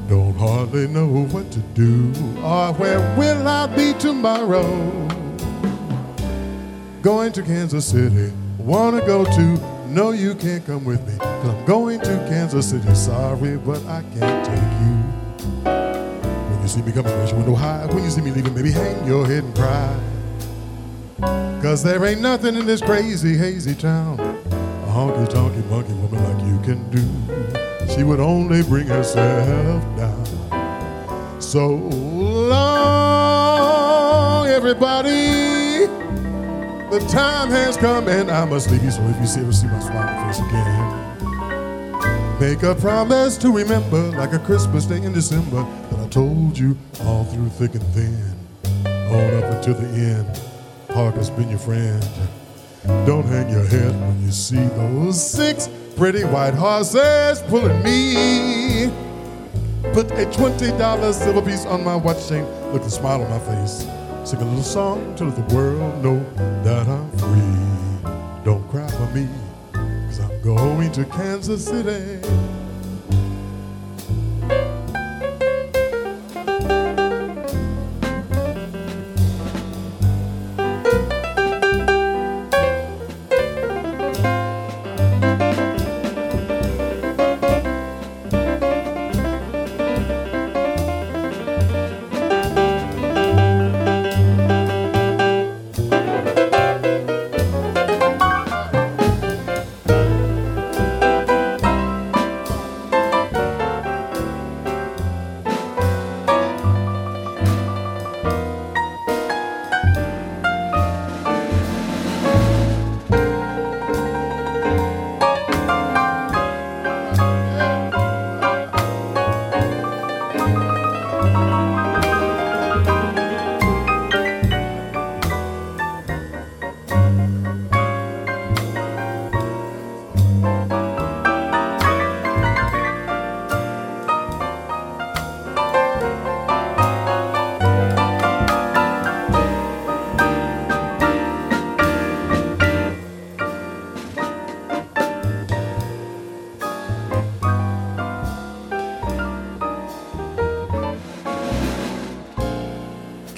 Don't 0.10 0.36
hardly 0.38 0.90
know 0.90 1.08
what 1.08 1.50
to 1.50 1.60
do 1.74 2.12
or 2.44 2.74
where 2.74 3.00
will 3.18 3.48
I 3.48 3.68
be 3.68 3.94
tomorrow. 3.94 5.08
Going 7.02 7.32
to 7.32 7.42
Kansas 7.42 7.86
City, 7.86 8.34
wanna 8.66 9.06
go 9.06 9.26
to. 9.26 9.88
No, 9.88 10.12
you 10.12 10.36
can't 10.36 10.66
come 10.66 10.86
with 10.86 11.06
me, 11.08 11.18
cause 11.18 11.50
I'm 11.54 11.66
going 11.66 12.00
to 12.00 12.26
Kansas 12.30 12.70
City. 12.70 12.96
Sorry, 12.96 13.58
but 13.58 13.86
I 13.88 14.04
can't 14.18 14.46
take 14.46 14.56
you. 14.82 14.96
When 16.50 16.62
you 16.62 16.68
see 16.68 16.82
me 16.82 16.92
coming, 16.92 17.14
raise 17.20 17.32
your 17.32 17.40
window 17.40 17.56
high. 17.56 17.86
When 17.88 18.04
you 18.04 18.10
see 18.10 18.22
me 18.22 18.32
leaving, 18.32 18.54
maybe 18.54 18.72
hang 18.72 19.06
your 19.06 19.26
head 19.26 19.44
and 19.44 19.56
cry. 19.56 20.00
Cause 21.62 21.84
there 21.84 22.04
ain't 22.06 22.22
nothing 22.22 22.56
in 22.56 22.66
this 22.66 22.82
crazy, 22.82 23.38
hazy 23.38 23.76
town 23.76 24.18
a 24.92 24.94
honky 24.94 25.26
tonky 25.28 25.64
monkey 25.70 25.94
woman 25.94 26.22
like 26.24 26.42
you 26.46 26.60
can 26.68 26.80
do. 26.90 27.04
She 27.94 28.04
would 28.04 28.20
only 28.20 28.62
bring 28.64 28.88
herself 28.88 29.82
down. 29.96 30.26
So 31.42 31.76
long, 31.76 32.58
everybody. 34.48 35.88
The 36.92 37.00
time 37.08 37.50
has 37.52 37.78
come 37.78 38.10
and 38.10 38.30
I 38.30 38.44
must 38.44 38.70
leave 38.70 38.84
you. 38.84 38.92
So 38.92 39.02
if 39.04 39.18
you 39.22 39.26
see 39.26 39.40
ever 39.40 39.54
see 39.54 39.68
my 39.68 39.80
smiling 39.80 40.28
face 40.28 40.40
again, 40.40 42.38
make 42.38 42.64
a 42.64 42.76
promise 42.76 43.38
to 43.38 43.50
remember, 43.50 44.12
like 44.18 44.34
a 44.34 44.40
Christmas 44.40 44.84
day 44.88 45.02
in 45.02 45.14
December, 45.14 45.66
that 45.90 46.00
I 46.02 46.10
told 46.10 46.58
you 46.58 46.78
all 47.04 47.24
through 47.24 47.48
thick 47.48 47.76
and 47.76 47.84
thin, 47.94 48.36
on 49.10 49.34
up 49.42 49.54
until 49.54 49.76
the 49.76 49.88
end. 49.88 50.42
Parker's 50.90 51.30
been 51.30 51.48
your 51.50 51.60
friend. 51.60 52.06
Don't 53.06 53.26
hang 53.26 53.50
your 53.50 53.64
head 53.64 53.98
when 53.98 54.22
you 54.26 54.32
see 54.34 54.68
those 54.76 55.32
six 55.32 55.70
pretty 55.96 56.26
white 56.26 56.56
horses 56.56 57.42
pulling 57.44 57.82
me. 57.84 58.92
Put 59.94 60.12
a 60.12 60.26
$20 60.26 61.14
silver 61.14 61.42
piece 61.42 61.66
on 61.66 61.86
my 61.86 61.96
watch 61.96 62.28
chain, 62.28 62.44
look 62.74 62.84
the 62.84 62.90
smile 62.92 63.22
on 63.24 63.30
my 63.30 63.40
face. 63.40 63.88
Sing 64.24 64.40
a 64.40 64.46
little 64.46 64.62
song 64.62 65.16
to 65.16 65.26
let 65.26 65.36
the 65.36 65.56
world 65.56 66.04
know 66.04 66.24
that 66.64 66.88
I'm 66.88 67.12
free. 67.18 68.44
Don't 68.46 68.66
cry 68.70 68.88
for 68.88 69.08
me, 69.16 69.28
cause 69.74 70.20
I'm 70.20 70.42
going 70.42 70.92
to 70.92 71.06
Kansas 71.06 71.66
City. 71.66 72.20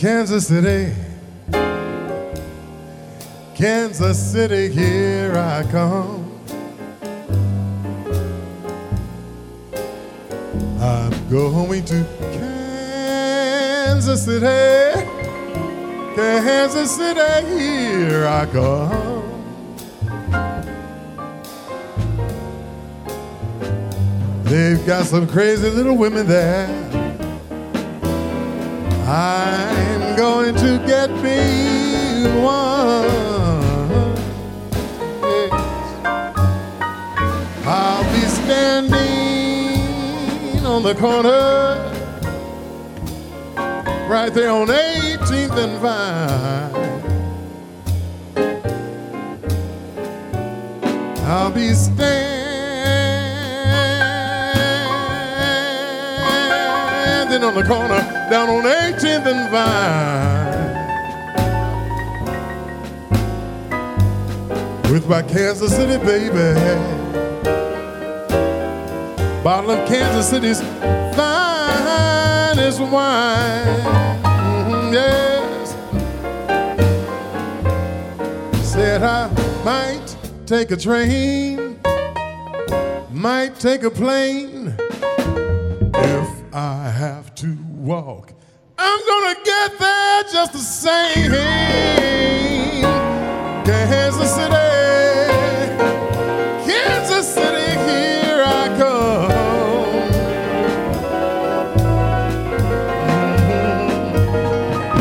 Kansas 0.04 0.48
City, 0.48 0.94
Kansas 3.56 4.32
City, 4.34 4.68
here 4.68 5.34
I 5.34 5.64
come. 5.72 6.42
I'm 10.82 11.30
going 11.30 11.86
to 11.86 12.06
Kansas 12.20 14.26
City, 14.26 15.06
Kansas 16.18 16.98
City, 16.98 17.58
here 17.58 18.28
I 18.28 18.46
come. 18.48 19.24
They've 24.44 24.86
got 24.86 25.06
some 25.06 25.28
crazy 25.28 25.70
little 25.70 25.96
women 25.96 26.28
there. 26.28 27.03
I'm 29.06 30.16
going 30.16 30.56
to 30.56 30.82
get 30.88 31.10
me 31.22 32.24
one. 32.42 33.04
I'll 37.66 38.04
be 38.14 38.22
standing 38.22 38.96
on 40.66 40.84
the 40.84 40.96
corner 40.96 41.92
right 44.10 44.34
there 44.34 44.52
on 44.52 44.68
18th 44.68 45.58
and 45.58 45.78
Vine. 45.80 46.72
I'll 51.26 51.52
be 51.52 51.74
standing 51.74 52.24
on 57.44 57.54
the 57.54 57.64
corner 57.64 58.13
down 58.34 58.50
on 58.50 58.64
18th 58.64 59.28
and 59.28 59.52
Vine 59.52 60.74
with 64.92 65.08
my 65.08 65.22
Kansas 65.22 65.76
City 65.76 66.04
baby. 66.04 66.56
Bottle 69.44 69.70
of 69.70 69.88
Kansas 69.88 70.28
City's 70.28 70.62
finest 71.16 72.80
wine. 72.80 73.68
Mm-hmm, 74.24 74.94
yes. 74.94 75.76
Said 78.68 79.04
I 79.04 79.30
might 79.64 80.18
take 80.48 80.72
a 80.72 80.76
train, 80.76 81.80
might 83.12 83.60
take 83.60 83.84
a 83.84 83.92
plane 83.92 84.53
walk. 88.02 88.34
I'm 88.78 89.00
gonna 89.06 89.36
get 89.46 89.78
there 89.78 90.24
just 90.24 90.54
the 90.54 90.60
same. 90.60 91.32
Kansas 93.66 94.34
City, 94.34 94.54
Kansas 96.66 97.34
City, 97.34 97.72
here 97.88 98.44
I 98.44 98.64
come. 98.80 99.30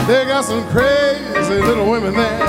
They 0.06 0.24
got 0.26 0.44
some 0.44 0.64
crazy 0.68 1.60
little 1.62 1.90
women 1.90 2.14
there. 2.14 2.42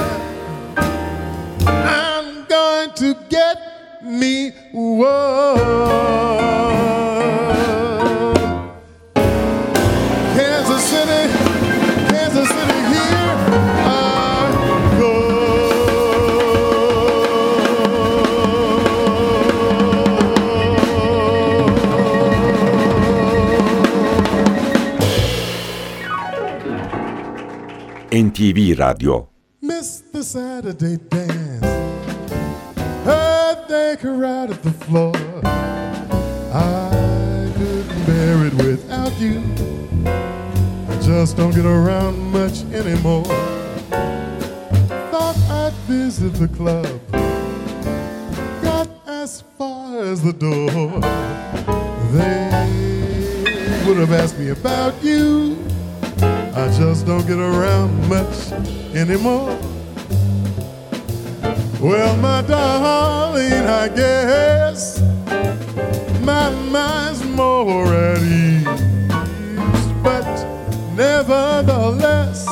I'm 1.67 2.45
going 2.45 2.91
to 2.95 3.15
get 3.29 3.57
me 4.03 4.51
one. 4.73 5.42
NTV 28.13 28.75
Radyo 28.75 29.27
Miss 29.59 30.01
the 30.13 30.23
Saturday 30.23 30.97
dance. 31.09 31.65
I 36.53 37.51
couldn't 37.57 38.05
bear 38.05 38.45
it 38.45 38.53
without 38.53 39.19
you. 39.19 39.41
I 40.05 40.95
just 41.01 41.37
don't 41.37 41.55
get 41.55 41.65
around 41.65 42.19
much 42.31 42.61
anymore. 42.65 43.25
Thought 45.09 45.37
I'd 45.49 45.73
visit 45.87 46.35
the 46.35 46.49
club. 46.49 46.85
Got 48.61 48.89
as 49.07 49.41
far 49.57 50.03
as 50.03 50.21
the 50.21 50.33
door. 50.33 51.01
They 52.11 53.87
would 53.87 53.97
have 53.97 54.11
asked 54.13 54.37
me 54.37 54.49
about 54.49 54.92
don't 57.13 57.27
get 57.27 57.37
around 57.37 58.09
much 58.09 58.51
anymore. 58.95 59.55
Well, 61.79 62.17
my 62.17 62.41
darling, 62.41 63.67
I 63.83 63.87
guess 63.87 64.99
my 66.21 66.49
mind's 66.71 67.23
more 67.25 67.85
at 67.85 68.17
ease. 68.17 68.65
But 70.01 70.25
nevertheless, 70.95 72.47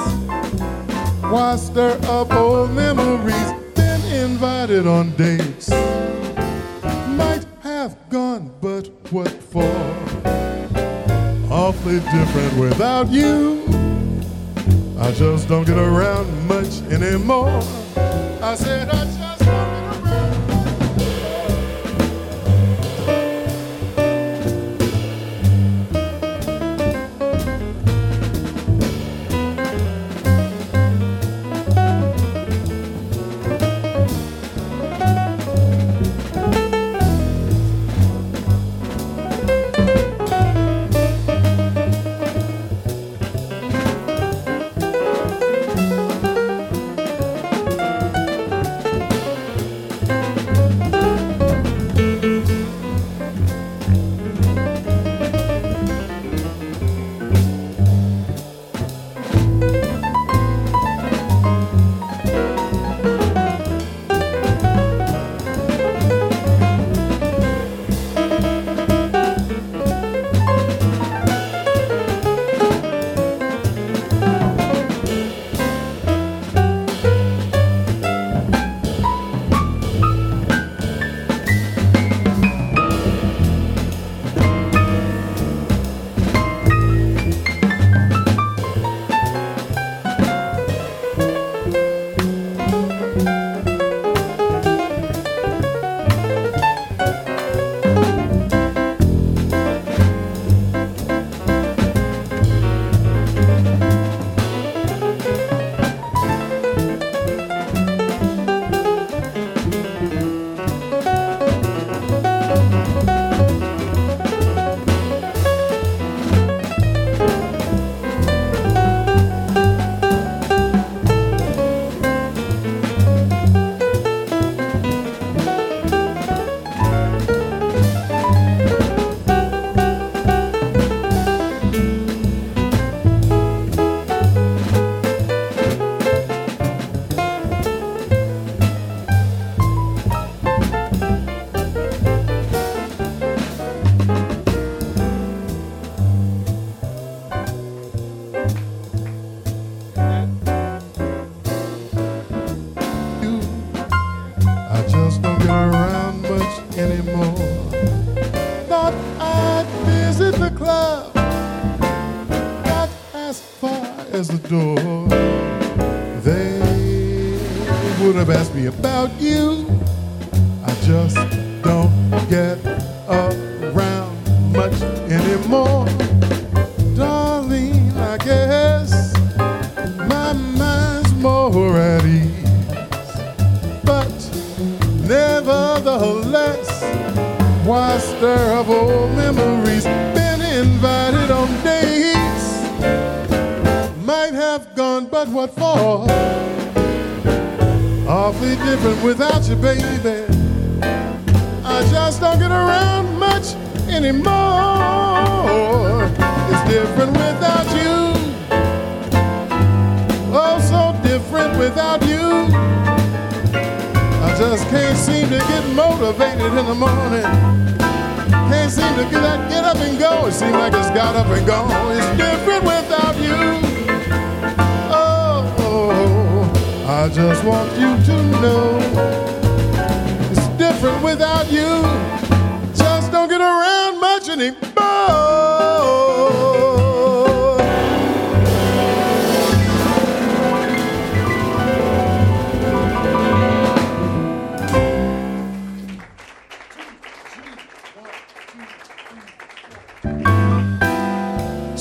why 1.32 1.56
stir 1.56 1.98
up 2.04 2.32
old 2.32 2.70
memories? 2.70 3.52
Been 3.74 4.04
invited 4.14 4.86
on 4.86 5.10
dates. 5.16 5.72
Might 7.18 7.46
have 7.64 7.98
gone, 8.12 8.52
but 8.62 8.86
what 9.10 9.32
for? 9.32 9.74
Awfully 11.50 12.00
different 12.00 12.54
without 12.60 13.10
you. 13.10 13.61
I 15.02 15.12
just 15.14 15.50
don't 15.50 15.66
get 15.66 15.80
around 15.80 16.48
much 16.48 16.84
anymore. 16.92 17.60
I 18.44 18.54
said 18.54 18.88
I 18.88 19.11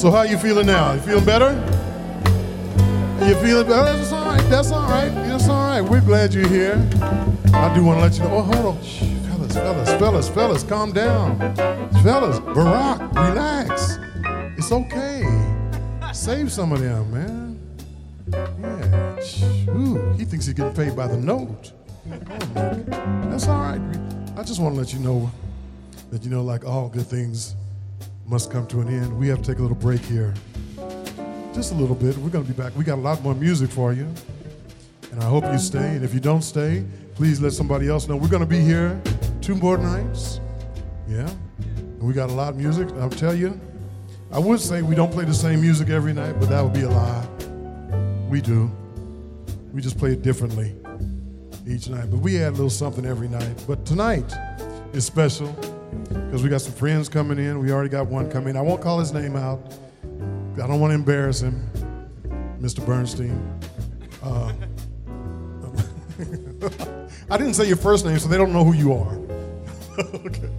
So 0.00 0.10
how 0.10 0.22
you 0.22 0.38
feeling 0.38 0.64
now? 0.64 0.94
You 0.94 1.00
feeling 1.00 1.26
better? 1.26 1.52
You 3.22 3.34
feeling 3.34 3.68
better? 3.68 3.90
Oh, 3.90 3.96
that's 3.98 4.12
all 4.12 4.24
right. 4.24 4.48
That's 4.48 4.72
all 4.72 4.88
right. 4.88 5.08
That's 5.10 5.46
all 5.46 5.62
right. 5.62 5.82
We're 5.82 6.00
glad 6.00 6.32
you're 6.32 6.48
here. 6.48 6.76
I 7.52 7.70
do 7.74 7.84
want 7.84 7.98
to 7.98 8.04
let 8.04 8.14
you 8.14 8.20
know. 8.20 8.38
Oh, 8.38 8.40
hold 8.40 8.76
on. 8.78 8.82
Shh, 8.82 9.00
fellas, 9.26 9.52
fellas, 9.52 9.90
fellas, 9.98 10.28
fellas, 10.30 10.62
calm 10.62 10.92
down. 10.92 11.38
Fellas, 12.02 12.38
Burak, 12.38 13.12
relax. 13.12 13.98
It's 14.56 14.72
okay. 14.72 15.22
Save 16.14 16.50
some 16.50 16.72
of 16.72 16.80
them, 16.80 17.12
man. 17.12 17.60
Yeah. 18.32 19.70
Ooh, 19.74 20.14
he 20.14 20.24
thinks 20.24 20.46
he's 20.46 20.54
getting 20.54 20.72
paid 20.72 20.96
by 20.96 21.08
the 21.08 21.18
note. 21.18 21.72
Oh, 22.10 22.84
That's 23.28 23.46
all 23.48 23.60
right. 23.60 23.82
I 24.38 24.44
just 24.44 24.62
want 24.62 24.76
to 24.76 24.80
let 24.80 24.94
you 24.94 25.00
know 25.00 25.30
that 26.10 26.24
you 26.24 26.30
know, 26.30 26.42
like 26.42 26.64
all 26.64 26.88
good 26.88 27.06
things 27.06 27.54
must 28.30 28.48
come 28.48 28.64
to 28.64 28.80
an 28.80 28.86
end. 28.86 29.18
We 29.18 29.26
have 29.26 29.42
to 29.42 29.44
take 29.44 29.58
a 29.58 29.62
little 29.62 29.76
break 29.76 30.00
here. 30.02 30.32
Just 31.52 31.72
a 31.72 31.74
little 31.74 31.96
bit. 31.96 32.16
We're 32.18 32.30
going 32.30 32.46
to 32.46 32.52
be 32.52 32.56
back. 32.56 32.76
We 32.76 32.84
got 32.84 32.96
a 32.96 33.00
lot 33.00 33.20
more 33.22 33.34
music 33.34 33.68
for 33.68 33.92
you. 33.92 34.06
And 35.10 35.20
I 35.20 35.24
hope 35.24 35.42
you 35.44 35.58
stay. 35.58 35.96
And 35.96 36.04
if 36.04 36.14
you 36.14 36.20
don't 36.20 36.42
stay, 36.42 36.84
please 37.16 37.40
let 37.40 37.52
somebody 37.52 37.88
else 37.88 38.06
know. 38.06 38.16
We're 38.16 38.28
going 38.28 38.42
to 38.42 38.46
be 38.46 38.60
here 38.60 39.02
two 39.40 39.56
more 39.56 39.76
nights. 39.76 40.40
Yeah. 41.08 41.28
And 41.76 42.02
we 42.02 42.14
got 42.14 42.30
a 42.30 42.32
lot 42.32 42.50
of 42.50 42.56
music. 42.56 42.88
I'll 43.00 43.10
tell 43.10 43.34
you, 43.34 43.60
I 44.30 44.38
would 44.38 44.60
say 44.60 44.80
we 44.80 44.94
don't 44.94 45.10
play 45.10 45.24
the 45.24 45.34
same 45.34 45.60
music 45.60 45.88
every 45.88 46.12
night, 46.12 46.38
but 46.38 46.48
that 46.50 46.62
would 46.62 46.72
be 46.72 46.82
a 46.82 46.88
lie. 46.88 47.26
We 48.28 48.40
do. 48.40 48.70
We 49.72 49.82
just 49.82 49.98
play 49.98 50.12
it 50.12 50.22
differently 50.22 50.76
each 51.66 51.88
night. 51.88 52.08
But 52.12 52.20
we 52.20 52.38
add 52.38 52.50
a 52.50 52.52
little 52.52 52.70
something 52.70 53.04
every 53.04 53.26
night. 53.26 53.64
But 53.66 53.84
tonight 53.84 54.32
is 54.92 55.04
special 55.04 55.52
because 56.08 56.42
we 56.42 56.48
got 56.48 56.60
some 56.60 56.72
friends 56.72 57.08
coming 57.08 57.38
in. 57.38 57.58
We 57.58 57.72
already 57.72 57.88
got 57.88 58.06
one 58.06 58.30
coming. 58.30 58.56
I 58.56 58.60
won't 58.60 58.80
call 58.80 58.98
his 58.98 59.12
name 59.12 59.36
out. 59.36 59.60
I 60.54 60.66
don't 60.66 60.80
want 60.80 60.90
to 60.90 60.94
embarrass 60.94 61.40
him, 61.40 61.68
Mr. 62.60 62.84
Bernstein. 62.84 63.58
Uh, 64.22 64.52
I 67.30 67.36
didn't 67.38 67.54
say 67.54 67.66
your 67.66 67.76
first 67.76 68.04
name, 68.04 68.18
so 68.18 68.28
they 68.28 68.36
don't 68.36 68.52
know 68.52 68.64
who 68.64 68.74
you 68.74 68.92
are. 68.92 69.18
okay. 70.14 70.50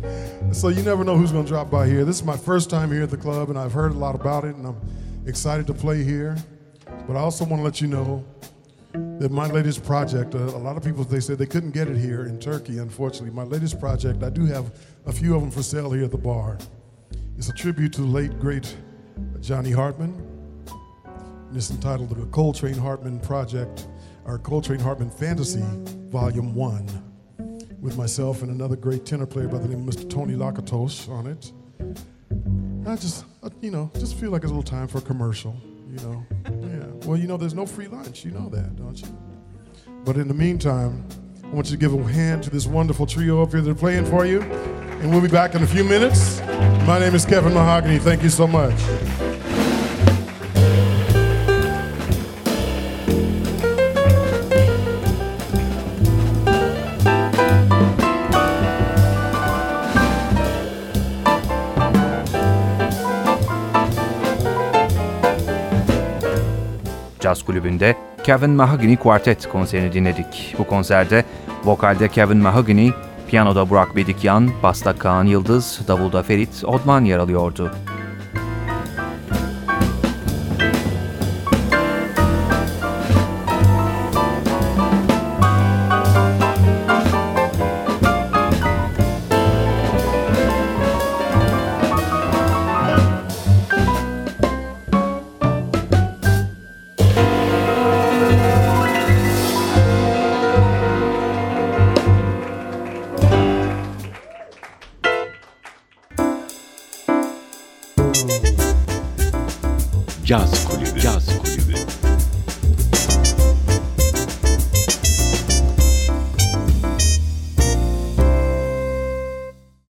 So 0.52 0.70
you 0.70 0.82
never 0.84 1.04
know 1.04 1.16
who's 1.18 1.32
going 1.32 1.46
to 1.46 1.50
drop 1.50 1.70
by 1.70 1.88
here. 1.88 2.04
This 2.04 2.18
is 2.18 2.24
my 2.24 2.38
first 2.38 2.70
time 2.70 2.92
here 2.92 3.04
at 3.04 3.10
the 3.10 3.18
club, 3.18 3.50
and 3.50 3.58
I've 3.58 3.74
heard 3.74 3.92
a 3.92 3.98
lot 3.98 4.16
about 4.16 4.44
it, 4.44 4.56
and 4.56 4.66
I'm 4.68 4.78
excited 5.26 5.68
to 5.68 5.74
play 5.74 6.04
here. 6.04 6.36
But 7.08 7.16
I 7.16 7.20
also 7.20 7.46
want 7.46 7.60
to 7.60 7.64
let 7.64 7.82
you 7.82 7.88
know 7.88 8.26
that 8.94 9.32
my 9.32 9.48
latest 9.48 9.86
project, 9.86 10.36
uh, 10.36 10.40
a 10.40 10.58
lot 10.58 10.78
of 10.78 10.84
people, 10.84 11.04
they 11.04 11.20
said 11.20 11.38
they 11.38 11.46
couldn't 11.46 11.72
get 11.72 11.88
it 11.88 11.98
here 11.98 12.26
in 12.26 12.40
Turkey, 12.40 12.80
unfortunately. 12.80 13.32
My 13.32 13.44
latest 13.44 13.80
project, 13.80 14.24
I 14.24 14.30
do 14.30 14.46
have 14.46 14.72
a 15.06 15.12
few 15.12 15.36
of 15.36 15.42
them 15.42 15.52
for 15.52 15.64
sale 15.64 15.92
here 15.92 16.06
at 16.06 16.12
the 16.12 16.18
bar. 16.18 16.58
It's 17.38 17.50
a 17.50 17.54
tribute 17.54 17.94
to 17.94 18.02
the 18.02 18.08
late, 18.08 18.40
great 18.40 18.76
Johnny 19.40 19.72
Hartman. 19.72 20.14
And 20.68 21.58
it's 21.58 21.72
entitled 21.72 22.10
The 22.10 22.26
Coltrane 22.28 22.78
Hartman 22.78 23.20
Project, 23.20 23.88
or 24.26 24.38
Coltrane 24.38 24.80
Hartman 24.80 25.10
Fantasy, 25.10 25.64
Volume 26.10 26.54
1, 26.54 27.78
with 27.82 27.98
myself 27.98 28.42
and 28.42 28.52
another 28.52 28.76
great 28.76 29.06
tenor 29.06 29.26
player 29.26 29.48
by 29.48 29.58
the 29.58 29.68
name 29.68 29.88
of 29.88 29.96
Mr. 29.96 30.10
Tony 30.10 30.36
Lakatos 30.36 31.10
on 31.10 31.28
it. 31.28 31.52
I 32.88 32.96
just, 32.96 33.26
uh, 33.44 33.50
you 33.62 33.72
know, 33.72 33.92
just 33.96 34.16
feel 34.16 34.32
like 34.32 34.44
it's 34.44 34.52
a 34.52 34.56
little 34.56 34.64
time 34.64 34.88
for 34.88 35.00
a 35.00 35.02
commercial, 35.02 35.56
you 35.90 35.98
know. 36.00 36.26
Yeah. 36.72 37.08
Well, 37.08 37.18
you 37.18 37.28
know, 37.28 37.36
there's 37.36 37.54
no 37.54 37.66
free 37.66 37.88
lunch. 37.88 38.24
You 38.24 38.32
know 38.32 38.48
that, 38.50 38.78
don't 38.78 39.02
you? 39.02 39.08
But 40.06 40.16
in 40.16 40.30
the 40.30 40.34
meantime, 40.34 41.06
I 41.44 41.48
want 41.48 41.70
you 41.70 41.72
to 41.72 41.78
give 41.78 41.94
a 41.94 42.04
hand 42.04 42.44
to 42.44 42.50
this 42.50 42.66
wonderful 42.66 43.06
trio 43.06 43.42
up 43.42 43.52
here 43.52 43.60
that 43.62 43.70
are 43.70 43.76
playing 43.76 44.06
for 44.06 44.26
you. 44.26 44.40
And 45.02 45.10
we'll 45.10 45.22
be 45.22 45.28
back 45.28 45.56
in 45.56 45.64
a 45.64 45.68
few 45.68 45.84
minutes. 45.84 46.42
My 46.86 47.00
name 47.00 47.16
is 47.16 47.26
Kevin 47.26 47.56
Mahogany. 47.56 47.98
Thank 47.98 48.22
you 48.22 48.30
so 48.30 48.46
much. 48.46 48.76
Caz 67.20 67.44
Kulübü'nde 67.44 67.96
Kevin 68.24 68.52
Mahogany 68.52 68.98
Quartet 68.98 69.50
konserini 69.50 69.94
dinledik. 69.94 70.56
Bu 70.58 70.64
konserde 70.64 71.26
vokalde 71.64 72.08
Kevin 72.08 72.38
Mahogany, 72.38 72.92
piyanoda 73.32 73.70
Burak 73.70 73.96
Bedikyan, 73.96 74.52
basta 74.64 74.98
Kaan 74.98 75.26
Yıldız, 75.26 75.80
davulda 75.88 76.24
Ferit 76.24 76.64
Odman 76.66 77.06
yer 77.06 77.18
alıyordu. 77.18 77.72